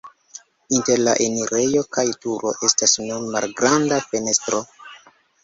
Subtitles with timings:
[0.77, 4.65] Inter la enirejo kaj turo estas nur malgranda fenestro.